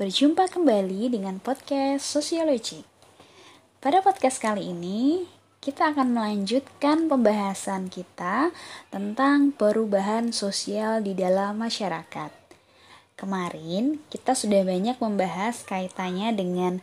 Berjumpa 0.00 0.48
kembali 0.48 1.12
dengan 1.12 1.36
podcast 1.44 2.08
Sosiologi. 2.08 2.80
Pada 3.84 4.00
podcast 4.00 4.40
kali 4.40 4.72
ini, 4.72 5.28
kita 5.60 5.92
akan 5.92 6.16
melanjutkan 6.16 7.04
pembahasan 7.04 7.92
kita 7.92 8.48
tentang 8.88 9.52
perubahan 9.52 10.32
sosial 10.32 11.04
di 11.04 11.12
dalam 11.12 11.60
masyarakat. 11.60 12.32
Kemarin, 13.12 14.00
kita 14.08 14.32
sudah 14.32 14.64
banyak 14.64 14.96
membahas 15.04 15.68
kaitannya 15.68 16.32
dengan 16.32 16.80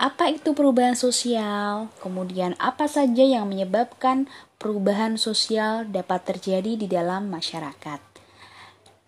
apa 0.00 0.32
itu 0.32 0.56
perubahan 0.56 0.96
sosial, 0.96 1.92
kemudian 2.00 2.56
apa 2.56 2.88
saja 2.88 3.20
yang 3.20 3.52
menyebabkan 3.52 4.32
perubahan 4.56 5.20
sosial 5.20 5.84
dapat 5.84 6.24
terjadi 6.24 6.72
di 6.80 6.88
dalam 6.88 7.28
masyarakat. 7.28 8.00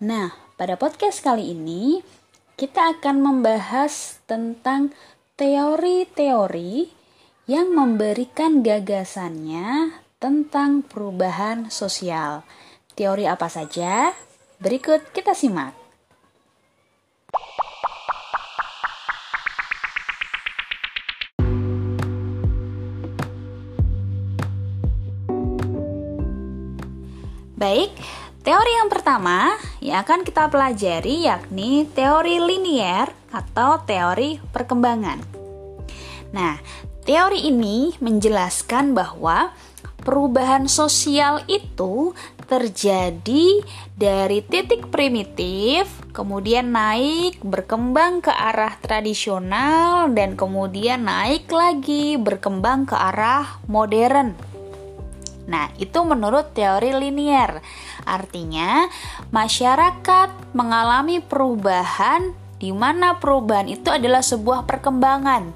Nah, 0.04 0.36
pada 0.60 0.76
podcast 0.76 1.24
kali 1.24 1.56
ini, 1.56 2.04
kita 2.62 2.94
akan 2.94 3.26
membahas 3.26 4.22
tentang 4.22 4.94
teori-teori 5.34 6.94
yang 7.50 7.74
memberikan 7.74 8.62
gagasannya 8.62 9.98
tentang 10.22 10.86
perubahan 10.86 11.74
sosial. 11.74 12.46
Teori 12.94 13.26
apa 13.26 13.50
saja? 13.50 14.14
Berikut 14.62 15.10
kita 15.10 15.34
simak. 15.34 15.74
Baik, 27.58 27.90
Teori 28.42 28.74
yang 28.74 28.90
pertama 28.90 29.54
yang 29.78 30.02
akan 30.02 30.26
kita 30.26 30.50
pelajari 30.50 31.30
yakni 31.30 31.86
teori 31.94 32.42
linier 32.42 33.06
atau 33.30 33.78
teori 33.86 34.42
perkembangan. 34.50 35.22
Nah, 36.34 36.58
teori 37.06 37.46
ini 37.46 37.94
menjelaskan 38.02 38.98
bahwa 38.98 39.54
perubahan 40.02 40.66
sosial 40.66 41.46
itu 41.46 42.18
terjadi 42.50 43.62
dari 43.94 44.42
titik 44.42 44.90
primitif, 44.90 45.86
kemudian 46.10 46.74
naik, 46.74 47.38
berkembang 47.46 48.26
ke 48.26 48.34
arah 48.34 48.74
tradisional, 48.82 50.10
dan 50.10 50.34
kemudian 50.34 51.06
naik 51.06 51.46
lagi, 51.46 52.18
berkembang 52.18 52.90
ke 52.90 52.98
arah 52.98 53.62
modern. 53.70 54.51
Nah, 55.52 55.68
itu 55.76 56.00
menurut 56.00 56.56
teori 56.56 56.96
linier. 56.96 57.60
Artinya, 58.08 58.88
masyarakat 59.28 60.56
mengalami 60.56 61.20
perubahan 61.20 62.32
di 62.56 62.72
mana 62.72 63.20
perubahan 63.20 63.68
itu 63.68 63.92
adalah 63.92 64.24
sebuah 64.24 64.64
perkembangan. 64.64 65.52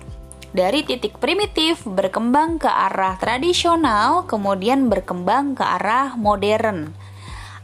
Dari 0.52 0.84
titik 0.84 1.16
primitif 1.16 1.80
berkembang 1.88 2.60
ke 2.60 2.68
arah 2.68 3.16
tradisional, 3.16 4.28
kemudian 4.28 4.92
berkembang 4.92 5.56
ke 5.56 5.64
arah 5.64 6.12
modern. 6.20 6.92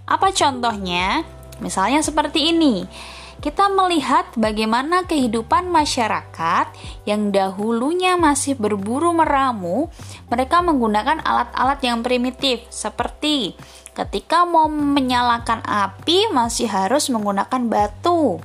Apa 0.09 0.33
contohnya? 0.33 1.25
Misalnya 1.61 2.01
seperti 2.01 2.51
ini 2.51 2.89
kita 3.43 3.67
melihat 3.75 4.31
bagaimana 4.39 5.03
kehidupan 5.03 5.67
masyarakat 5.67 6.71
yang 7.03 7.35
dahulunya 7.35 8.15
masih 8.15 8.55
berburu 8.55 9.11
meramu, 9.11 9.91
mereka 10.31 10.63
menggunakan 10.63 11.19
alat-alat 11.27 11.83
yang 11.83 12.07
primitif 12.07 12.63
seperti 12.71 13.59
ketika 13.99 14.47
mau 14.47 14.71
menyalakan 14.71 15.59
api 15.67 16.31
masih 16.31 16.71
harus 16.71 17.11
menggunakan 17.11 17.67
batu. 17.67 18.39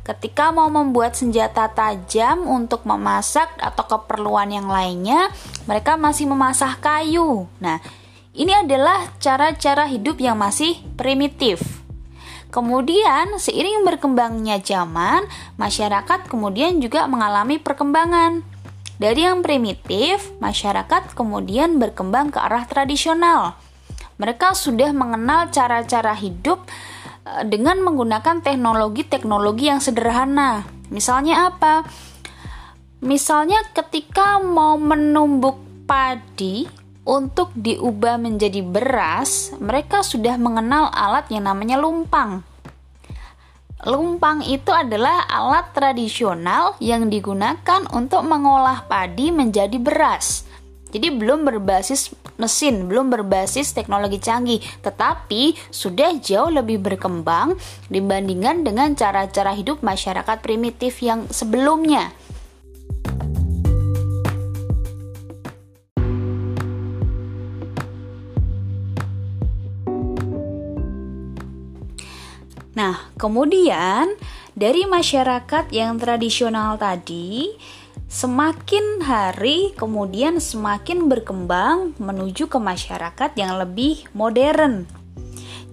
Ketika 0.00 0.48
mau 0.48 0.72
membuat 0.72 1.12
senjata 1.12 1.68
tajam 1.68 2.48
untuk 2.48 2.88
memasak 2.88 3.52
atau 3.60 3.84
keperluan 3.84 4.48
yang 4.48 4.64
lainnya, 4.64 5.28
mereka 5.68 6.00
masih 6.00 6.24
memasah 6.24 6.80
kayu. 6.80 7.44
Nah, 7.60 7.84
ini 8.32 8.56
adalah 8.56 9.12
cara-cara 9.20 9.84
hidup 9.84 10.16
yang 10.16 10.40
masih 10.40 10.80
primitif. 10.96 11.77
Kemudian, 12.48 13.36
seiring 13.36 13.84
berkembangnya 13.84 14.56
zaman, 14.64 15.28
masyarakat 15.60 16.32
kemudian 16.32 16.80
juga 16.80 17.04
mengalami 17.04 17.60
perkembangan. 17.60 18.40
Dari 18.98 19.28
yang 19.28 19.44
primitif, 19.44 20.32
masyarakat 20.40 21.12
kemudian 21.12 21.76
berkembang 21.76 22.32
ke 22.32 22.40
arah 22.40 22.64
tradisional. 22.64 23.54
Mereka 24.18 24.56
sudah 24.56 24.90
mengenal 24.90 25.52
cara-cara 25.54 26.16
hidup 26.16 26.66
eh, 27.22 27.44
dengan 27.46 27.78
menggunakan 27.84 28.42
teknologi-teknologi 28.42 29.70
yang 29.70 29.78
sederhana. 29.78 30.66
Misalnya 30.90 31.52
apa? 31.52 31.86
Misalnya 32.98 33.62
ketika 33.70 34.42
mau 34.42 34.74
menumbuk 34.74 35.60
padi, 35.86 36.66
untuk 37.08 37.56
diubah 37.56 38.20
menjadi 38.20 38.60
beras, 38.60 39.56
mereka 39.56 40.04
sudah 40.04 40.36
mengenal 40.36 40.92
alat 40.92 41.32
yang 41.32 41.48
namanya 41.48 41.80
lumpang. 41.80 42.44
Lumpang 43.88 44.44
itu 44.44 44.68
adalah 44.68 45.24
alat 45.24 45.72
tradisional 45.72 46.76
yang 46.84 47.08
digunakan 47.08 47.88
untuk 47.96 48.28
mengolah 48.28 48.84
padi 48.84 49.32
menjadi 49.32 49.80
beras. 49.80 50.44
Jadi 50.92 51.08
belum 51.08 51.48
berbasis 51.48 52.12
mesin, 52.36 52.84
belum 52.88 53.08
berbasis 53.08 53.72
teknologi 53.72 54.20
canggih, 54.20 54.60
tetapi 54.84 55.56
sudah 55.72 56.16
jauh 56.20 56.52
lebih 56.52 56.80
berkembang 56.80 57.56
dibandingkan 57.88 58.64
dengan 58.64 58.92
cara-cara 58.92 59.56
hidup 59.56 59.80
masyarakat 59.80 60.44
primitif 60.44 61.00
yang 61.00 61.24
sebelumnya. 61.32 62.12
Nah, 72.78 73.10
kemudian 73.18 74.14
dari 74.54 74.86
masyarakat 74.86 75.74
yang 75.74 75.98
tradisional 75.98 76.78
tadi, 76.78 77.50
semakin 78.06 79.02
hari 79.02 79.74
kemudian 79.74 80.38
semakin 80.38 81.10
berkembang 81.10 81.98
menuju 81.98 82.46
ke 82.46 82.62
masyarakat 82.62 83.34
yang 83.34 83.58
lebih 83.58 84.06
modern. 84.14 84.86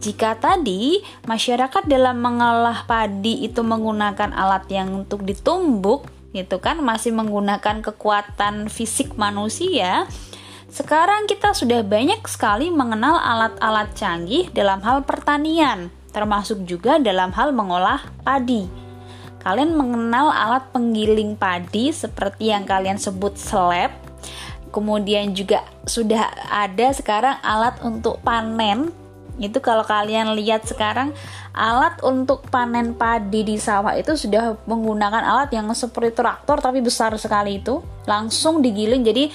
Jika 0.02 0.34
tadi 0.42 1.06
masyarakat 1.30 1.86
dalam 1.86 2.26
mengolah 2.26 2.90
padi 2.90 3.46
itu 3.46 3.62
menggunakan 3.62 4.34
alat 4.34 4.66
yang 4.74 5.06
untuk 5.06 5.22
ditumbuk, 5.22 6.10
gitu 6.34 6.58
kan, 6.58 6.82
masih 6.82 7.14
menggunakan 7.14 7.86
kekuatan 7.86 8.66
fisik 8.66 9.14
manusia, 9.14 10.10
sekarang 10.74 11.30
kita 11.30 11.54
sudah 11.54 11.86
banyak 11.86 12.26
sekali 12.26 12.74
mengenal 12.74 13.22
alat-alat 13.22 13.94
canggih 13.94 14.50
dalam 14.58 14.82
hal 14.82 15.06
pertanian 15.06 15.94
termasuk 16.16 16.64
juga 16.64 16.96
dalam 16.96 17.36
hal 17.36 17.52
mengolah 17.52 18.08
padi. 18.24 18.64
Kalian 19.44 19.76
mengenal 19.76 20.32
alat 20.32 20.72
penggiling 20.72 21.36
padi 21.36 21.92
seperti 21.92 22.56
yang 22.56 22.64
kalian 22.64 22.96
sebut 22.96 23.36
slab. 23.36 23.92
Kemudian 24.72 25.36
juga 25.36 25.68
sudah 25.84 26.32
ada 26.48 26.96
sekarang 26.96 27.36
alat 27.44 27.78
untuk 27.84 28.24
panen. 28.24 28.90
Itu 29.36 29.60
kalau 29.60 29.84
kalian 29.84 30.32
lihat 30.40 30.64
sekarang 30.64 31.12
alat 31.52 32.00
untuk 32.08 32.48
panen 32.48 32.96
padi 32.96 33.44
di 33.44 33.60
sawah 33.60 33.92
itu 33.94 34.16
sudah 34.16 34.56
menggunakan 34.64 35.22
alat 35.22 35.52
yang 35.52 35.68
seperti 35.76 36.16
traktor 36.16 36.64
tapi 36.64 36.80
besar 36.80 37.12
sekali 37.20 37.60
itu, 37.60 37.84
langsung 38.08 38.64
digiling 38.64 39.04
jadi 39.04 39.28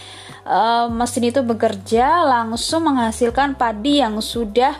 e, 0.44 0.60
mesin 0.88 1.28
itu 1.28 1.44
bekerja 1.44 2.24
langsung 2.24 2.88
menghasilkan 2.88 3.60
padi 3.60 4.00
yang 4.00 4.16
sudah 4.24 4.72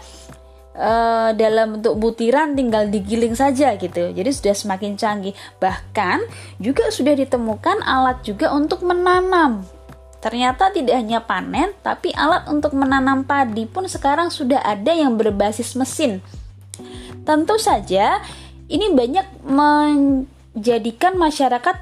uh, 0.80 1.30
dalam 1.36 1.76
bentuk 1.78 1.94
butiran 2.00 2.56
tinggal 2.56 2.88
digiling 2.88 3.36
saja 3.36 3.76
gitu. 3.76 4.10
Jadi 4.10 4.30
sudah 4.32 4.54
semakin 4.56 4.96
canggih. 4.96 5.36
Bahkan 5.60 6.24
juga 6.56 6.88
sudah 6.88 7.12
ditemukan 7.12 7.84
alat 7.84 8.24
juga 8.24 8.50
untuk 8.56 8.80
menanam. 8.82 9.68
Ternyata 10.20 10.68
tidak 10.72 11.00
hanya 11.00 11.24
panen, 11.24 11.72
tapi 11.80 12.12
alat 12.12 12.44
untuk 12.48 12.76
menanam 12.76 13.24
padi 13.24 13.64
pun 13.64 13.88
sekarang 13.88 14.28
sudah 14.28 14.60
ada 14.60 14.92
yang 14.92 15.16
berbasis 15.16 15.72
mesin. 15.76 16.20
Tentu 17.24 17.56
saja 17.56 18.20
ini 18.68 18.92
banyak 18.92 19.44
menjadikan 19.48 21.16
masyarakat 21.16 21.76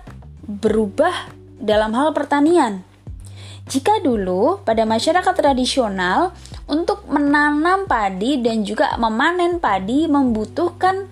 berubah 0.47 1.35
dalam 1.59 1.91
hal 1.99 2.15
pertanian. 2.15 2.87
Jika 3.69 4.01
dulu 4.01 4.65
pada 4.65 4.89
masyarakat 4.89 5.35
tradisional 5.37 6.33
untuk 6.69 7.09
menanam 7.09 7.89
padi 7.89 8.41
dan 8.45 8.63
juga 8.63 8.95
memanen 9.01 9.57
padi 9.59 10.05
membutuhkan 10.05 11.09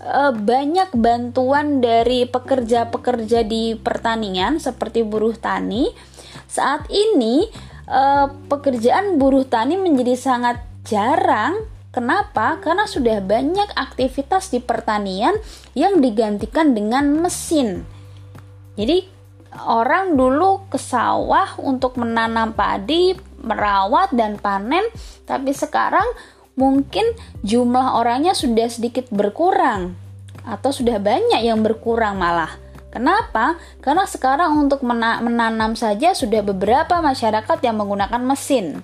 uh, 0.00 0.32
banyak 0.32 0.92
bantuan 0.96 1.84
dari 1.84 2.24
pekerja-pekerja 2.24 3.44
di 3.44 3.76
pertanian 3.76 4.56
seperti 4.56 5.04
buruh 5.04 5.36
tani. 5.36 5.92
Saat 6.48 6.88
ini 6.88 7.44
uh, 7.88 8.32
pekerjaan 8.48 9.20
buruh 9.20 9.44
tani 9.44 9.76
menjadi 9.76 10.16
sangat 10.16 10.64
jarang 10.88 11.76
Kenapa? 11.96 12.60
Karena 12.60 12.84
sudah 12.84 13.24
banyak 13.24 13.72
aktivitas 13.72 14.52
di 14.52 14.60
pertanian 14.60 15.32
yang 15.72 16.04
digantikan 16.04 16.76
dengan 16.76 17.24
mesin. 17.24 17.88
Jadi 18.76 19.00
orang 19.64 20.12
dulu 20.12 20.68
ke 20.68 20.76
sawah 20.76 21.56
untuk 21.56 21.96
menanam 21.96 22.52
padi, 22.52 23.16
merawat 23.46 24.10
dan 24.12 24.36
panen, 24.36 24.82
tapi 25.24 25.54
sekarang 25.54 26.04
mungkin 26.58 27.06
jumlah 27.46 27.96
orangnya 27.96 28.34
sudah 28.34 28.66
sedikit 28.66 29.06
berkurang 29.14 29.94
atau 30.42 30.70
sudah 30.74 30.98
banyak 30.98 31.46
yang 31.46 31.62
berkurang 31.62 32.18
malah. 32.18 32.58
Kenapa? 32.90 33.60
Karena 33.84 34.08
sekarang 34.08 34.56
untuk 34.56 34.80
menanam 34.80 35.76
saja 35.76 36.16
sudah 36.16 36.40
beberapa 36.40 37.04
masyarakat 37.04 37.60
yang 37.60 37.76
menggunakan 37.76 38.24
mesin. 38.24 38.80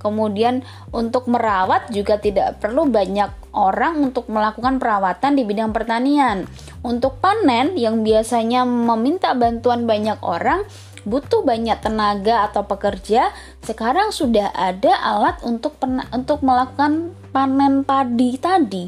Kemudian 0.00 0.64
untuk 0.92 1.28
merawat 1.28 1.88
juga 1.88 2.20
tidak 2.20 2.60
perlu 2.60 2.88
banyak 2.88 3.28
orang 3.56 4.00
untuk 4.00 4.28
melakukan 4.28 4.76
perawatan 4.76 5.32
di 5.36 5.48
bidang 5.48 5.72
pertanian. 5.72 6.44
Untuk 6.84 7.20
panen 7.24 7.72
yang 7.76 8.04
biasanya 8.04 8.68
meminta 8.68 9.32
bantuan 9.32 9.88
banyak 9.88 10.20
orang, 10.20 10.64
butuh 11.04 11.44
banyak 11.44 11.78
tenaga 11.80 12.48
atau 12.48 12.64
pekerja, 12.64 13.30
sekarang 13.60 14.10
sudah 14.10 14.50
ada 14.52 14.92
alat 15.00 15.40
untuk 15.44 15.76
untuk 16.12 16.40
melakukan 16.40 17.12
panen 17.30 17.84
padi 17.84 18.36
tadi. 18.40 18.84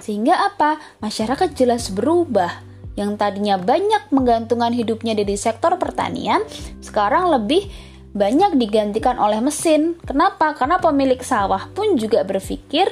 Sehingga 0.00 0.48
apa? 0.48 0.80
Masyarakat 1.04 1.52
jelas 1.52 1.92
berubah. 1.92 2.64
Yang 2.96 3.20
tadinya 3.20 3.56
banyak 3.56 4.12
menggantungkan 4.12 4.76
hidupnya 4.76 5.16
dari 5.16 5.36
sektor 5.36 5.76
pertanian, 5.80 6.44
sekarang 6.84 7.32
lebih 7.32 7.68
banyak 8.10 8.58
digantikan 8.58 9.16
oleh 9.16 9.38
mesin. 9.38 9.94
Kenapa? 10.02 10.52
Karena 10.56 10.82
pemilik 10.82 11.20
sawah 11.22 11.70
pun 11.70 11.94
juga 11.94 12.26
berpikir 12.26 12.90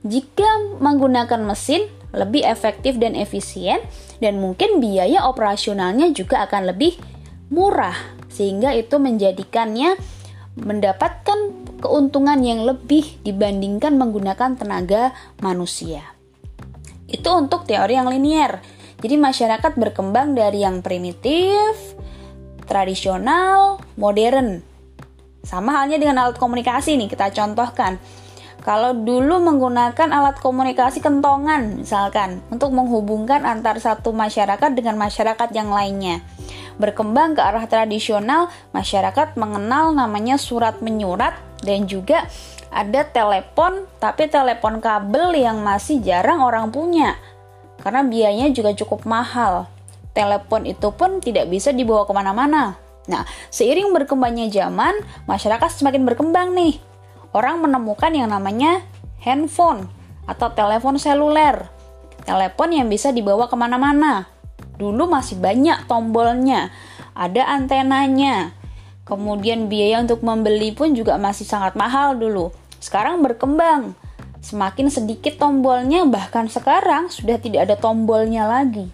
jika 0.00 0.80
menggunakan 0.80 1.42
mesin 1.44 1.84
lebih 2.10 2.42
efektif 2.42 2.98
dan 2.98 3.14
efisien 3.14 3.78
dan 4.18 4.40
mungkin 4.42 4.82
biaya 4.82 5.26
operasionalnya 5.28 6.10
juga 6.10 6.42
akan 6.46 6.74
lebih 6.74 6.98
murah 7.50 7.98
sehingga 8.30 8.72
itu 8.72 8.96
menjadikannya 8.96 9.98
mendapatkan 10.54 11.38
keuntungan 11.82 12.38
yang 12.42 12.62
lebih 12.62 13.20
dibandingkan 13.26 13.98
menggunakan 13.98 14.54
tenaga 14.54 15.10
manusia. 15.42 16.04
Itu 17.10 17.34
untuk 17.34 17.66
teori 17.66 17.98
yang 17.98 18.06
linier. 18.06 18.62
Jadi 19.00 19.16
masyarakat 19.16 19.74
berkembang 19.74 20.36
dari 20.36 20.62
yang 20.62 20.84
primitif, 20.84 21.74
tradisional, 22.68 23.82
modern. 23.98 24.62
Sama 25.42 25.80
halnya 25.80 25.96
dengan 25.96 26.20
alat 26.20 26.36
komunikasi 26.36 27.00
nih, 27.00 27.08
kita 27.08 27.32
contohkan. 27.32 27.96
Kalau 28.60 28.92
dulu 28.92 29.40
menggunakan 29.40 30.12
alat 30.12 30.36
komunikasi 30.44 31.00
kentongan 31.00 31.80
misalkan 31.80 32.44
untuk 32.52 32.76
menghubungkan 32.76 33.48
antar 33.48 33.80
satu 33.80 34.12
masyarakat 34.12 34.76
dengan 34.76 35.00
masyarakat 35.00 35.48
yang 35.56 35.72
lainnya. 35.72 36.20
Berkembang 36.76 37.36
ke 37.36 37.40
arah 37.40 37.64
tradisional, 37.64 38.52
masyarakat 38.76 39.36
mengenal 39.40 39.96
namanya 39.96 40.36
surat 40.36 40.84
menyurat 40.84 41.36
dan 41.64 41.88
juga 41.88 42.28
ada 42.68 43.04
telepon, 43.04 43.88
tapi 43.96 44.28
telepon 44.28 44.80
kabel 44.80 45.36
yang 45.40 45.60
masih 45.64 46.00
jarang 46.04 46.44
orang 46.44 46.68
punya. 46.68 47.16
Karena 47.80 48.04
biayanya 48.04 48.52
juga 48.52 48.76
cukup 48.76 49.08
mahal 49.08 49.68
telepon 50.12 50.66
itu 50.66 50.90
pun 50.92 51.22
tidak 51.22 51.48
bisa 51.48 51.70
dibawa 51.70 52.04
ke 52.04 52.12
mana-mana. 52.12 52.76
Nah, 53.08 53.24
seiring 53.50 53.90
berkembangnya 53.94 54.50
zaman, 54.50 54.94
masyarakat 55.26 55.70
semakin 55.70 56.02
berkembang 56.06 56.52
nih. 56.54 56.89
Orang 57.30 57.62
menemukan 57.62 58.10
yang 58.10 58.34
namanya 58.34 58.82
handphone 59.22 59.86
atau 60.26 60.50
telepon 60.50 60.98
seluler. 60.98 61.70
Telepon 62.26 62.74
yang 62.74 62.86
bisa 62.90 63.14
dibawa 63.14 63.46
ke 63.46 63.54
mana-mana. 63.54 64.26
Dulu 64.76 65.06
masih 65.06 65.38
banyak 65.38 65.86
tombolnya, 65.86 66.72
ada 67.14 67.46
antenanya. 67.52 68.56
Kemudian 69.06 69.66
biaya 69.66 70.00
untuk 70.00 70.22
membeli 70.22 70.70
pun 70.74 70.94
juga 70.94 71.18
masih 71.18 71.46
sangat 71.46 71.74
mahal 71.74 72.16
dulu. 72.16 72.54
Sekarang 72.78 73.22
berkembang. 73.22 73.94
Semakin 74.40 74.88
sedikit 74.88 75.36
tombolnya, 75.36 76.08
bahkan 76.08 76.48
sekarang 76.48 77.12
sudah 77.12 77.36
tidak 77.36 77.68
ada 77.68 77.76
tombolnya 77.76 78.48
lagi 78.48 78.88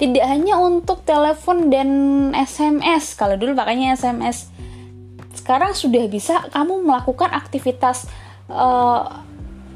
tidak 0.00 0.24
hanya 0.24 0.56
untuk 0.56 1.04
telepon 1.04 1.68
dan 1.68 1.88
SMS 2.32 3.12
kalau 3.12 3.36
dulu 3.36 3.52
pakainya 3.52 3.92
SMS 3.92 4.48
sekarang 5.40 5.72
sudah 5.72 6.04
bisa 6.12 6.44
kamu 6.52 6.84
melakukan 6.84 7.32
aktivitas 7.32 8.04
uh, 8.52 9.24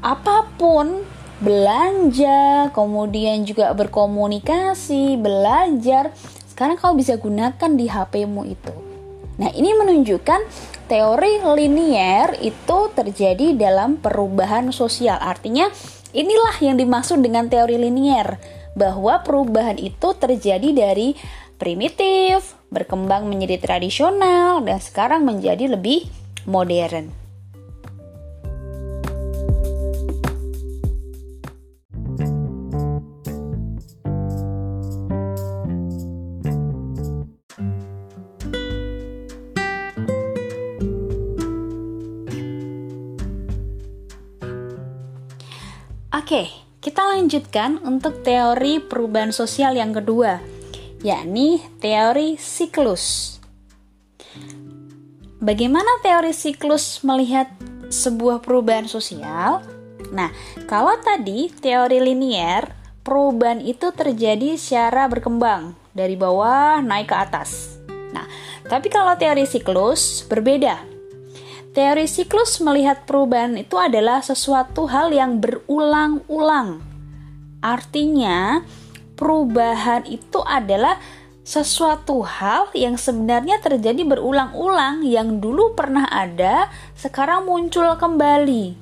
apa 0.05 0.45
pun. 0.61 1.01
Belanja 1.35 2.71
kemudian 2.71 3.43
juga 3.43 3.75
berkomunikasi 3.75 5.19
belajar. 5.19 6.15
Sekarang 6.47 6.79
kamu 6.79 7.03
bisa 7.03 7.19
gunakan 7.19 7.71
di 7.75 7.91
HP-mu 7.91 8.47
itu. 8.47 8.71
Nah 9.35 9.51
ini 9.51 9.75
menunjukkan 9.75 10.47
teori 10.87 11.43
linier 11.43 12.39
itu 12.39 12.79
terjadi 12.95 13.51
dalam 13.59 13.99
perubahan 13.99 14.71
sosial. 14.71 15.19
Artinya 15.19 15.67
inilah 16.15 16.55
yang 16.63 16.79
dimaksud 16.79 17.19
dengan 17.19 17.51
teori 17.51 17.75
linier 17.75 18.39
bahwa 18.79 19.19
perubahan 19.19 19.75
itu 19.75 20.15
terjadi 20.15 20.71
dari 20.71 21.19
primitif, 21.59 22.55
berkembang 22.69 23.27
menjadi 23.29 23.61
tradisional, 23.61 24.61
dan 24.65 24.81
sekarang 24.81 25.25
menjadi 25.25 25.73
lebih 25.73 26.07
modern. 26.45 27.25
Oke, 46.15 46.49
kita 46.81 47.05
lanjutkan 47.05 47.77
untuk 47.85 48.25
teori 48.25 48.81
perubahan 48.81 49.29
sosial 49.29 49.77
yang 49.77 49.93
kedua, 49.93 50.41
yakni 51.05 51.61
teori 51.77 52.33
siklus. 52.41 53.37
Bagaimana 55.37 56.01
teori 56.01 56.33
siklus 56.33 57.05
melihat 57.05 57.45
sebuah 57.93 58.41
perubahan 58.41 58.89
sosial? 58.89 59.61
Nah, 60.09 60.33
kalau 60.65 60.97
tadi 61.05 61.53
teori 61.61 62.01
linier, 62.01 62.73
perubahan 63.05 63.61
itu 63.61 63.93
terjadi 63.93 64.57
secara 64.57 65.05
berkembang 65.05 65.77
dari 65.93 66.17
bawah 66.17 66.81
naik 66.81 67.13
ke 67.13 67.15
atas. 67.21 67.77
Nah, 68.09 68.25
tapi 68.65 68.89
kalau 68.89 69.13
teori 69.13 69.45
siklus 69.45 70.25
berbeda. 70.25 70.81
Teori 71.77 72.09
siklus 72.09 72.57
melihat 72.65 73.05
perubahan 73.05 73.53
itu 73.61 73.77
adalah 73.77 74.25
sesuatu 74.25 74.89
hal 74.89 75.13
yang 75.13 75.37
berulang-ulang. 75.37 76.81
Artinya, 77.61 78.65
perubahan 79.15 80.03
itu 80.07 80.39
adalah 80.43 80.99
sesuatu 81.45 82.25
hal 82.25 82.73
yang 82.73 82.97
sebenarnya 82.97 83.61
terjadi 83.61 84.01
berulang-ulang 84.01 85.05
yang 85.05 85.37
dulu 85.37 85.77
pernah 85.77 86.09
ada, 86.09 86.69
sekarang 86.97 87.45
muncul 87.45 87.85
kembali. 87.95 88.75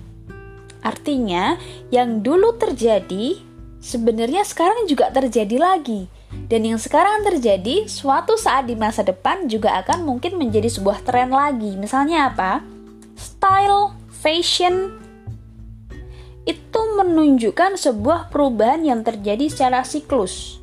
Artinya, 0.83 1.59
yang 1.91 2.23
dulu 2.23 2.55
terjadi 2.59 3.39
sebenarnya 3.83 4.47
sekarang 4.47 4.87
juga 4.87 5.11
terjadi 5.11 5.59
lagi. 5.59 6.07
Dan 6.33 6.65
yang 6.65 6.79
sekarang 6.79 7.21
terjadi, 7.27 7.85
suatu 7.85 8.39
saat 8.39 8.65
di 8.65 8.73
masa 8.73 9.03
depan 9.05 9.45
juga 9.45 9.75
akan 9.83 10.07
mungkin 10.07 10.39
menjadi 10.39 10.71
sebuah 10.71 11.05
tren 11.05 11.29
lagi. 11.29 11.75
Misalnya 11.77 12.31
apa? 12.31 12.73
style, 13.13 13.93
fashion, 14.09 15.02
itu 16.43 16.81
menunjukkan 16.99 17.79
sebuah 17.79 18.27
perubahan 18.27 18.83
yang 18.83 19.01
terjadi 19.01 19.47
secara 19.47 19.87
siklus. 19.87 20.59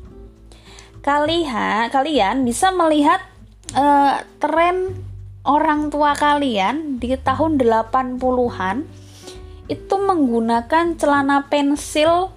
Kalian, 1.01 1.89
kalian 1.89 2.45
bisa 2.45 2.69
melihat 2.69 3.25
uh, 3.73 4.21
tren 4.37 4.93
orang 5.41 5.89
tua 5.89 6.13
kalian 6.13 7.01
di 7.01 7.17
tahun 7.17 7.57
80-an 7.57 8.85
itu 9.65 9.95
menggunakan 9.97 10.93
celana 10.99 11.49
pensil 11.49 12.29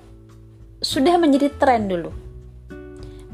sudah 0.80 1.20
menjadi 1.20 1.52
tren 1.60 1.92
dulu. 1.92 2.10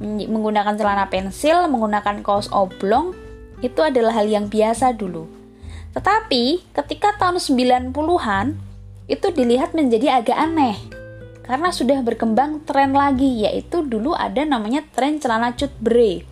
Menggunakan 0.03 0.75
celana 0.75 1.07
pensil, 1.07 1.71
menggunakan 1.71 2.27
kaos 2.27 2.51
oblong 2.51 3.15
itu 3.63 3.79
adalah 3.85 4.17
hal 4.19 4.27
yang 4.27 4.51
biasa 4.51 4.97
dulu 4.97 5.41
tetapi 5.91 6.71
ketika 6.71 7.19
tahun 7.19 7.43
90-an 7.43 8.55
itu 9.11 9.35
dilihat 9.35 9.75
menjadi 9.75 10.23
agak 10.23 10.39
aneh 10.39 10.79
karena 11.43 11.75
sudah 11.75 11.99
berkembang 12.07 12.63
tren 12.63 12.95
lagi 12.95 13.43
yaitu 13.43 13.83
dulu 13.83 14.15
ada 14.15 14.47
namanya 14.47 14.87
tren 14.95 15.19
celana 15.19 15.51
cut 15.59 15.75
bre 15.83 16.23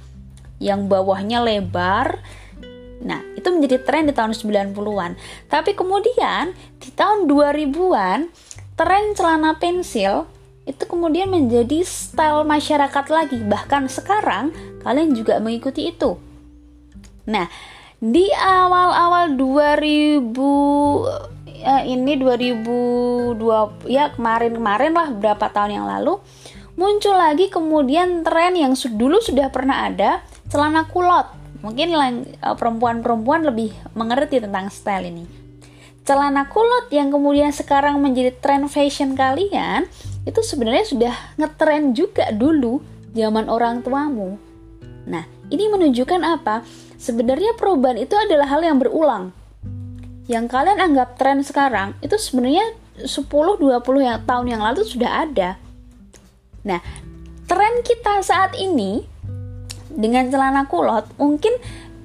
yang 0.63 0.87
bawahnya 0.87 1.43
lebar 1.43 2.23
Nah, 2.99 3.23
itu 3.39 3.47
menjadi 3.47 3.79
tren 3.87 4.11
di 4.11 4.15
tahun 4.15 4.35
90-an. 4.35 5.15
Tapi 5.47 5.71
kemudian 5.79 6.51
di 6.83 6.91
tahun 6.91 7.31
2000-an, 7.31 8.27
tren 8.75 9.05
celana 9.15 9.55
pensil 9.55 10.27
itu 10.67 10.83
kemudian 10.85 11.31
menjadi 11.31 11.87
style 11.87 12.43
masyarakat 12.43 13.07
lagi. 13.07 13.39
Bahkan 13.39 13.87
sekarang 13.87 14.51
kalian 14.83 15.15
juga 15.15 15.39
mengikuti 15.39 15.95
itu. 15.95 16.19
Nah, 17.31 17.47
di 18.03 18.27
awal-awal 18.35 19.39
2000 19.39 21.38
ya 21.59 21.83
ini 21.83 22.15
2002 22.15 23.91
ya 23.91 24.15
kemarin-kemarin 24.15 24.93
lah 24.95 25.09
berapa 25.11 25.51
tahun 25.51 25.83
yang 25.83 25.87
lalu 25.91 26.23
muncul 26.79 27.19
lagi 27.19 27.51
kemudian 27.51 28.23
tren 28.23 28.55
yang 28.55 28.79
dulu 28.79 29.19
sudah 29.19 29.51
pernah 29.51 29.91
ada 29.91 30.23
celana 30.47 30.87
kulot. 30.87 31.27
Mungkin 31.59 31.91
eh, 31.91 32.55
perempuan-perempuan 32.55 33.43
lebih 33.43 33.75
mengerti 33.99 34.39
tentang 34.39 34.71
style 34.71 35.11
ini. 35.11 35.27
Celana 36.07 36.47
kulot 36.47 36.89
yang 36.95 37.11
kemudian 37.11 37.51
sekarang 37.51 37.99
menjadi 37.99 38.33
tren 38.39 38.71
fashion 38.71 39.19
kalian 39.19 39.91
itu 40.25 40.41
sebenarnya 40.41 40.87
sudah 40.87 41.15
ngetren 41.37 41.93
juga 41.93 42.31
dulu 42.31 42.81
zaman 43.13 43.51
orang 43.51 43.83
tuamu. 43.83 44.39
Nah 45.11 45.27
ini 45.51 45.67
menunjukkan 45.67 46.21
apa? 46.23 46.63
Sebenarnya 46.97 47.59
perubahan 47.59 47.99
itu 47.99 48.15
adalah 48.15 48.47
hal 48.47 48.63
yang 48.63 48.79
berulang 48.79 49.35
yang 50.29 50.45
kalian 50.45 50.77
anggap 50.77 51.17
tren 51.17 51.41
sekarang 51.41 51.97
itu 52.05 52.15
sebenarnya 52.21 52.77
10-20 53.01 53.65
yang 54.05 54.21
tahun 54.29 54.47
yang 54.53 54.63
lalu 54.63 54.85
sudah 54.85 55.25
ada. 55.25 55.57
Nah, 56.69 56.85
tren 57.49 57.81
kita 57.81 58.21
saat 58.21 58.53
ini 58.61 59.09
dengan 59.89 60.29
celana 60.29 60.69
kulot 60.69 61.09
mungkin 61.17 61.57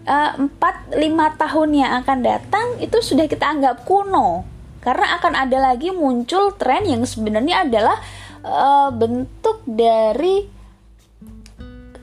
uh, 0.07 0.39
4-5 0.39 0.95
tahun 1.35 1.69
yang 1.75 1.91
akan 1.99 2.19
datang 2.23 2.67
itu 2.79 2.97
sudah 3.03 3.27
kita 3.27 3.43
anggap 3.43 3.83
kuno. 3.83 4.47
Karena 4.79 5.19
akan 5.19 5.33
ada 5.35 5.57
lagi 5.59 5.91
muncul 5.91 6.55
tren 6.55 6.83
yang 6.87 7.03
sebenarnya 7.07 7.67
adalah 7.67 7.99
uh, 8.43 8.91
bentuk 8.91 9.63
dari 9.67 10.47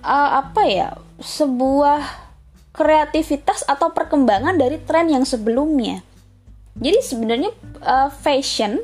uh, 0.04 0.30
apa 0.44 0.62
ya? 0.68 0.90
sebuah 1.20 2.00
kreativitas 2.72 3.68
atau 3.68 3.92
perkembangan 3.92 4.56
dari 4.56 4.80
tren 4.80 5.12
yang 5.12 5.28
sebelumnya. 5.28 6.00
Jadi 6.80 6.98
sebenarnya 7.04 7.52
uh, 7.84 8.08
fashion 8.08 8.80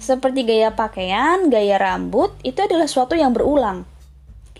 seperti 0.00 0.44
gaya 0.44 0.72
pakaian, 0.72 1.48
gaya 1.52 1.76
rambut 1.80 2.32
itu 2.40 2.60
adalah 2.60 2.88
suatu 2.88 3.16
yang 3.16 3.32
berulang. 3.36 3.84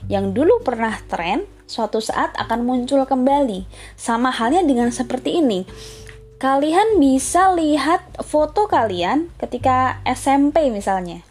Yang 0.09 0.37
dulu 0.37 0.61
pernah 0.61 0.97
tren, 1.09 1.49
suatu 1.65 2.01
saat 2.01 2.37
akan 2.37 2.65
muncul 2.65 3.01
kembali. 3.05 3.65
Sama 3.97 4.29
halnya 4.29 4.61
dengan 4.65 4.93
seperti 4.93 5.41
ini. 5.41 5.65
Kalian 6.37 7.01
bisa 7.01 7.57
lihat 7.57 8.05
foto 8.21 8.69
kalian 8.69 9.33
ketika 9.41 10.05
SMP 10.05 10.69
misalnya. 10.69 11.25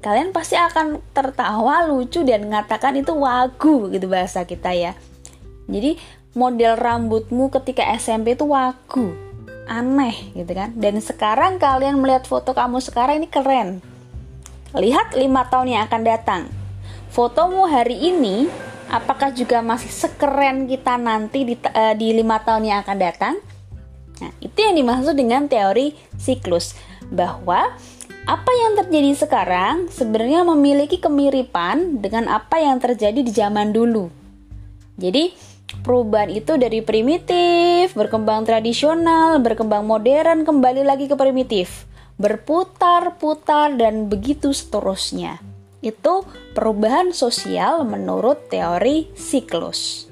Kalian 0.00 0.32
pasti 0.32 0.56
akan 0.56 1.04
tertawa 1.12 1.84
lucu 1.84 2.24
dan 2.24 2.48
mengatakan 2.48 2.96
itu 2.96 3.12
wagu 3.12 3.92
gitu 3.92 4.08
bahasa 4.08 4.48
kita 4.48 4.72
ya. 4.72 4.96
Jadi 5.68 6.00
model 6.32 6.80
rambutmu 6.80 7.52
ketika 7.52 7.84
SMP 7.98 8.38
itu 8.38 8.48
wagu 8.48 9.25
aneh 9.66 10.32
gitu 10.32 10.50
kan? 10.54 10.72
Dan 10.78 11.02
sekarang 11.02 11.58
kalian 11.60 11.98
melihat 12.00 12.24
foto 12.24 12.54
kamu 12.54 12.78
sekarang 12.80 13.22
ini 13.22 13.28
keren. 13.28 13.82
Lihat 14.72 15.14
lima 15.18 15.46
tahun 15.46 15.76
yang 15.76 15.82
akan 15.90 16.02
datang. 16.02 16.42
Fotomu 17.10 17.66
hari 17.66 17.98
ini 17.98 18.46
apakah 18.90 19.34
juga 19.34 19.62
masih 19.62 19.90
sekeren 19.90 20.70
kita 20.70 20.96
nanti 20.96 21.42
di, 21.42 21.54
uh, 21.58 21.94
di 21.94 22.14
lima 22.14 22.38
tahun 22.42 22.66
yang 22.66 22.78
akan 22.86 22.98
datang? 22.98 23.34
Nah 24.22 24.32
itu 24.40 24.58
yang 24.58 24.74
dimaksud 24.78 25.14
dengan 25.16 25.50
teori 25.50 25.92
siklus 26.16 26.72
bahwa 27.12 27.76
apa 28.26 28.50
yang 28.50 28.74
terjadi 28.74 29.14
sekarang 29.14 29.86
sebenarnya 29.86 30.42
memiliki 30.42 30.98
kemiripan 30.98 32.02
dengan 32.02 32.26
apa 32.26 32.58
yang 32.58 32.82
terjadi 32.82 33.22
di 33.22 33.30
zaman 33.30 33.70
dulu. 33.70 34.10
Jadi 34.98 35.30
perubahan 35.82 36.30
itu 36.30 36.54
dari 36.54 36.82
primitif, 36.82 37.94
berkembang 37.94 38.46
tradisional, 38.46 39.42
berkembang 39.42 39.82
modern, 39.86 40.46
kembali 40.46 40.86
lagi 40.86 41.10
ke 41.10 41.18
primitif, 41.18 41.86
berputar-putar 42.18 43.74
dan 43.74 44.06
begitu 44.06 44.54
seterusnya. 44.54 45.42
Itu 45.82 46.26
perubahan 46.54 47.10
sosial 47.14 47.86
menurut 47.86 48.50
teori 48.50 49.10
siklus. 49.14 50.10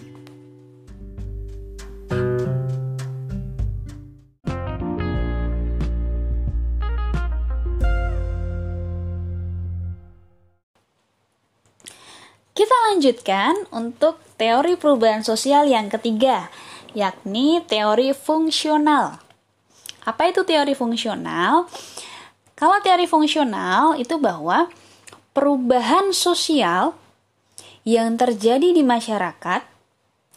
Kita 12.54 12.76
lanjutkan 12.94 13.66
untuk 13.74 14.23
teori 14.34 14.74
perubahan 14.74 15.22
sosial 15.22 15.66
yang 15.70 15.86
ketiga, 15.90 16.50
yakni 16.94 17.62
teori 17.66 18.10
fungsional. 18.10 19.18
Apa 20.04 20.30
itu 20.30 20.42
teori 20.44 20.76
fungsional? 20.76 21.70
Kalau 22.54 22.78
teori 22.82 23.06
fungsional 23.10 23.98
itu 23.98 24.14
bahwa 24.20 24.70
perubahan 25.34 26.14
sosial 26.14 26.94
yang 27.82 28.14
terjadi 28.16 28.70
di 28.72 28.80
masyarakat 28.80 29.66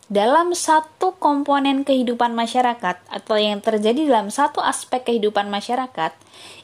dalam 0.08 0.56
satu 0.56 1.20
komponen 1.20 1.84
kehidupan 1.84 2.32
masyarakat 2.32 2.96
atau 3.12 3.36
yang 3.36 3.60
terjadi 3.60 4.08
dalam 4.08 4.32
satu 4.32 4.64
aspek 4.64 5.04
kehidupan 5.04 5.52
masyarakat 5.52 6.16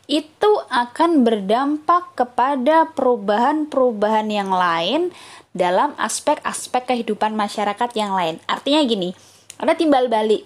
itu 0.05 0.51
akan 0.67 1.23
berdampak 1.23 2.11
kepada 2.19 2.91
perubahan-perubahan 2.91 4.27
yang 4.27 4.51
lain 4.51 5.15
dalam 5.55 5.95
aspek-aspek 5.95 6.89
kehidupan 6.89 7.37
masyarakat 7.37 7.89
yang 7.95 8.11
lain. 8.11 8.41
Artinya 8.49 8.83
gini, 8.83 9.15
ada 9.55 9.77
timbal 9.77 10.11
balik. 10.11 10.43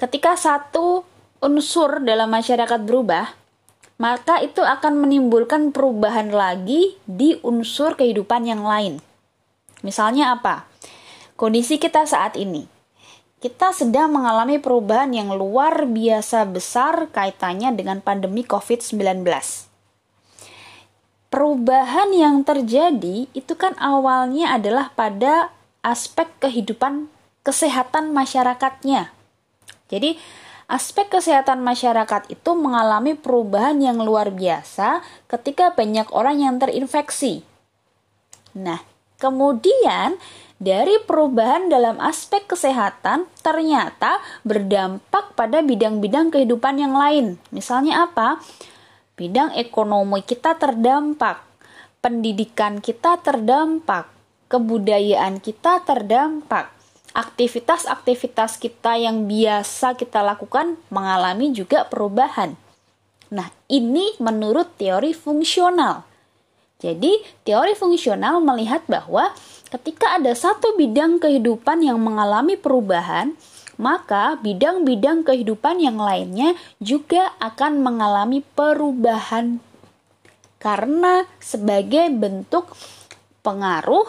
Ketika 0.00 0.34
satu 0.34 1.06
unsur 1.38 2.02
dalam 2.02 2.32
masyarakat 2.32 2.80
berubah, 2.82 3.30
maka 4.00 4.40
itu 4.40 4.64
akan 4.64 4.96
menimbulkan 4.96 5.76
perubahan 5.76 6.32
lagi 6.32 6.96
di 7.04 7.36
unsur 7.44 8.00
kehidupan 8.00 8.48
yang 8.48 8.64
lain. 8.64 8.96
Misalnya 9.84 10.40
apa? 10.40 10.64
Kondisi 11.36 11.76
kita 11.76 12.08
saat 12.08 12.36
ini. 12.40 12.79
Kita 13.40 13.72
sedang 13.72 14.12
mengalami 14.12 14.60
perubahan 14.60 15.16
yang 15.16 15.32
luar 15.32 15.88
biasa 15.88 16.44
besar 16.44 17.08
kaitannya 17.08 17.72
dengan 17.72 18.04
pandemi 18.04 18.44
COVID-19 18.44 19.24
perubahan 21.30 22.10
yang 22.10 22.42
terjadi 22.42 23.30
itu 23.30 23.54
kan 23.54 23.78
awalnya 23.78 24.58
adalah 24.58 24.90
pada 24.92 25.54
aspek 25.80 26.26
kehidupan 26.42 27.06
kesehatan 27.46 28.12
masyarakatnya. 28.12 29.14
Jadi, 29.88 30.18
aspek 30.66 31.08
kesehatan 31.08 31.62
masyarakat 31.62 32.28
itu 32.28 32.50
mengalami 32.52 33.16
perubahan 33.16 33.78
yang 33.80 34.02
luar 34.02 34.34
biasa 34.34 35.00
ketika 35.30 35.72
banyak 35.72 36.10
orang 36.12 36.42
yang 36.42 36.58
terinfeksi. 36.58 37.46
Nah, 38.52 38.82
kemudian 39.20 40.16
dari 40.56 40.96
perubahan 41.04 41.68
dalam 41.68 42.00
aspek 42.00 42.48
kesehatan 42.48 43.28
ternyata 43.44 44.18
berdampak 44.42 45.36
pada 45.36 45.60
bidang-bidang 45.60 46.32
kehidupan 46.32 46.80
yang 46.80 46.96
lain. 46.96 47.36
Misalnya 47.52 48.08
apa? 48.08 48.40
bidang 49.20 49.52
ekonomi 49.52 50.24
kita 50.24 50.56
terdampak, 50.56 51.44
pendidikan 52.00 52.80
kita 52.80 53.20
terdampak, 53.20 54.08
kebudayaan 54.48 55.44
kita 55.44 55.84
terdampak, 55.84 56.72
aktivitas-aktivitas 57.12 58.56
kita 58.56 58.96
yang 58.96 59.28
biasa 59.28 59.92
kita 60.00 60.24
lakukan 60.24 60.80
mengalami 60.88 61.52
juga 61.52 61.84
perubahan. 61.84 62.56
Nah, 63.28 63.52
ini 63.68 64.16
menurut 64.16 64.72
teori 64.80 65.12
fungsional. 65.12 66.08
Jadi, 66.80 67.20
teori 67.44 67.76
fungsional 67.76 68.40
melihat 68.40 68.80
bahwa 68.88 69.30
ketika 69.68 70.16
ada 70.16 70.32
satu 70.32 70.74
bidang 70.80 71.20
kehidupan 71.20 71.84
yang 71.84 72.00
mengalami 72.00 72.56
perubahan, 72.56 73.36
maka 73.80 74.36
bidang-bidang 74.40 75.24
kehidupan 75.24 75.80
yang 75.80 75.96
lainnya 75.96 76.52
juga 76.80 77.32
akan 77.40 77.80
mengalami 77.80 78.44
perubahan 78.44 79.60
karena 80.60 81.24
sebagai 81.40 82.12
bentuk 82.12 82.68
pengaruh 83.40 84.04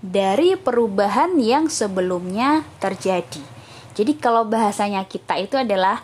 dari 0.00 0.56
perubahan 0.56 1.36
yang 1.36 1.68
sebelumnya 1.68 2.64
terjadi. 2.80 3.44
Jadi 3.92 4.16
kalau 4.16 4.48
bahasanya 4.48 5.04
kita 5.04 5.36
itu 5.36 5.60
adalah 5.60 6.00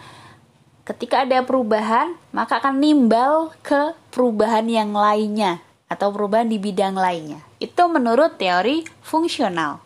Ketika 0.88 1.28
ada 1.28 1.44
perubahan, 1.44 2.16
maka 2.32 2.64
akan 2.64 2.80
nimbal 2.80 3.52
ke 3.60 3.92
perubahan 4.08 4.64
yang 4.72 4.96
lainnya 4.96 5.60
atau 5.84 6.08
perubahan 6.08 6.48
di 6.48 6.56
bidang 6.56 6.96
lainnya. 6.96 7.44
Itu 7.60 7.92
menurut 7.92 8.40
teori 8.40 8.88
fungsional. 9.04 9.84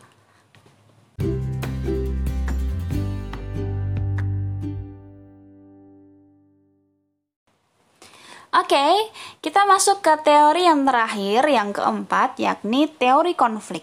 Oke, 8.55 8.71
okay, 8.71 8.95
kita 9.43 9.67
masuk 9.67 10.07
ke 10.07 10.15
teori 10.23 10.71
yang 10.71 10.87
terakhir, 10.87 11.51
yang 11.51 11.75
keempat, 11.75 12.39
yakni 12.39 12.87
teori 12.87 13.35
konflik. 13.35 13.83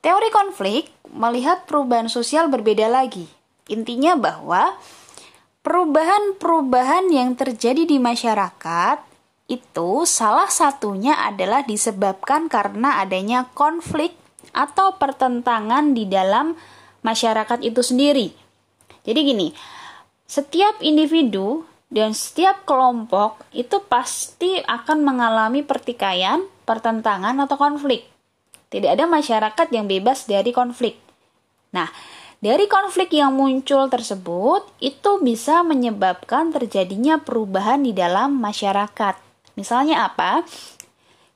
Teori 0.00 0.32
konflik 0.32 0.88
melihat 1.12 1.68
perubahan 1.68 2.08
sosial 2.08 2.48
berbeda 2.48 2.88
lagi. 2.88 3.28
Intinya 3.68 4.16
bahwa 4.16 4.80
perubahan-perubahan 5.62 7.10
yang 7.14 7.38
terjadi 7.38 7.86
di 7.86 8.02
masyarakat 8.02 8.98
itu 9.46 10.06
salah 10.06 10.50
satunya 10.50 11.14
adalah 11.22 11.62
disebabkan 11.62 12.50
karena 12.50 13.02
adanya 13.02 13.50
konflik 13.54 14.14
atau 14.50 14.98
pertentangan 14.98 15.94
di 15.94 16.06
dalam 16.06 16.58
masyarakat 17.06 17.62
itu 17.62 17.80
sendiri. 17.82 18.34
Jadi 19.02 19.20
gini, 19.22 19.48
setiap 20.26 20.78
individu 20.82 21.66
dan 21.92 22.14
setiap 22.14 22.64
kelompok 22.64 23.42
itu 23.52 23.82
pasti 23.86 24.62
akan 24.62 25.04
mengalami 25.04 25.60
pertikaian, 25.60 26.46
pertentangan 26.64 27.36
atau 27.42 27.58
konflik. 27.58 28.08
Tidak 28.72 28.88
ada 28.88 29.04
masyarakat 29.04 29.68
yang 29.68 29.84
bebas 29.84 30.24
dari 30.24 30.48
konflik. 30.54 30.96
Nah, 31.76 31.92
dari 32.42 32.66
konflik 32.66 33.14
yang 33.14 33.38
muncul 33.38 33.86
tersebut, 33.86 34.66
itu 34.82 35.22
bisa 35.22 35.62
menyebabkan 35.62 36.50
terjadinya 36.50 37.22
perubahan 37.22 37.86
di 37.86 37.94
dalam 37.94 38.34
masyarakat. 38.42 39.14
Misalnya 39.54 40.10
apa? 40.10 40.42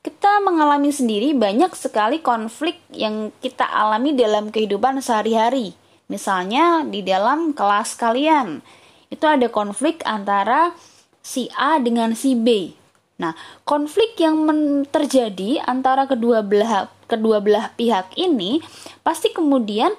Kita 0.03 0.43
mengalami 0.43 0.91
sendiri 0.91 1.31
banyak 1.31 1.71
sekali 1.79 2.19
konflik 2.19 2.83
yang 2.91 3.31
kita 3.39 3.63
alami 3.63 4.19
dalam 4.19 4.51
kehidupan 4.51 4.99
sehari-hari. 4.99 5.79
Misalnya 6.11 6.83
di 6.83 7.07
dalam 7.07 7.55
kelas 7.55 7.95
kalian, 7.95 8.59
itu 9.07 9.31
ada 9.31 9.47
konflik 9.47 10.03
antara 10.03 10.75
si 11.23 11.47
A 11.55 11.79
dengan 11.79 12.19
si 12.19 12.35
B. 12.35 12.75
Nah, 13.23 13.39
konflik 13.63 14.19
yang 14.19 14.43
terjadi 14.91 15.63
antara 15.63 16.11
kedua 16.11 16.43
belah 16.43 16.91
kedua 17.07 17.39
belah 17.39 17.71
pihak 17.79 18.11
ini 18.19 18.59
pasti 19.07 19.31
kemudian 19.31 19.95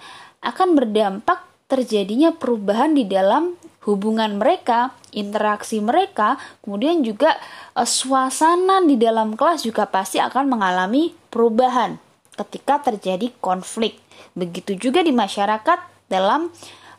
akan 0.48 0.80
berdampak 0.80 1.44
terjadinya 1.68 2.32
perubahan 2.32 2.96
di 2.96 3.04
dalam 3.04 3.60
hubungan 3.88 4.36
mereka, 4.36 4.92
interaksi 5.16 5.80
mereka, 5.80 6.36
kemudian 6.60 7.04
juga 7.04 7.40
uh, 7.76 7.88
suasana 7.88 8.84
di 8.84 9.00
dalam 9.00 9.36
kelas 9.36 9.64
juga 9.64 9.88
pasti 9.88 10.20
akan 10.20 10.52
mengalami 10.52 11.16
perubahan 11.32 11.96
ketika 12.36 12.92
terjadi 12.92 13.32
konflik. 13.40 14.00
Begitu 14.36 14.76
juga 14.76 15.00
di 15.04 15.16
masyarakat 15.16 15.80
dalam 16.12 16.52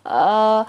uh, 0.09 0.65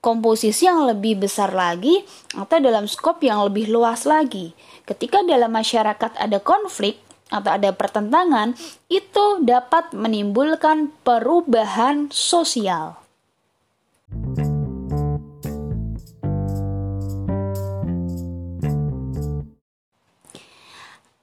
komposisi 0.00 0.64
yang 0.64 0.88
lebih 0.88 1.26
besar 1.26 1.52
lagi 1.52 2.00
atau 2.32 2.56
dalam 2.62 2.88
skop 2.88 3.20
yang 3.20 3.44
lebih 3.44 3.68
luas 3.68 4.08
lagi. 4.08 4.56
Ketika 4.86 5.20
dalam 5.26 5.52
masyarakat 5.52 6.16
ada 6.16 6.38
konflik, 6.40 6.98
atau 7.30 7.50
ada 7.54 7.70
pertentangan, 7.70 8.58
itu 8.90 9.40
dapat 9.40 9.94
menimbulkan 9.94 10.90
perubahan 11.06 12.10
sosial. 12.10 13.00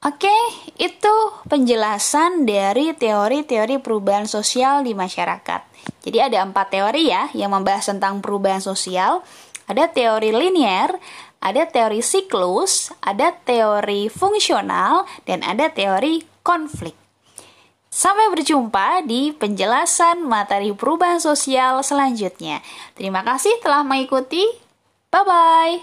Oke, 0.08 0.32
itu 0.80 1.16
penjelasan 1.52 2.48
dari 2.48 2.96
teori-teori 2.96 3.84
perubahan 3.84 4.24
sosial 4.24 4.88
di 4.88 4.96
masyarakat. 4.96 5.62
Jadi 6.00 6.18
ada 6.24 6.48
empat 6.48 6.72
teori 6.72 7.12
ya 7.12 7.28
yang 7.36 7.52
membahas 7.52 7.92
tentang 7.92 8.24
perubahan 8.24 8.64
sosial. 8.64 9.20
Ada 9.68 9.92
teori 9.92 10.32
linier, 10.32 10.96
ada 11.42 11.64
teori 11.70 12.02
siklus, 12.02 12.90
ada 13.00 13.34
teori 13.34 14.10
fungsional, 14.10 15.06
dan 15.24 15.46
ada 15.46 15.70
teori 15.70 16.26
konflik. 16.42 16.98
Sampai 17.88 18.30
berjumpa 18.30 19.02
di 19.10 19.34
penjelasan 19.34 20.22
materi 20.22 20.70
perubahan 20.70 21.18
sosial 21.18 21.82
selanjutnya. 21.82 22.62
Terima 22.94 23.26
kasih 23.26 23.58
telah 23.64 23.82
mengikuti. 23.82 24.46
Bye 25.10 25.24
bye. 25.26 25.76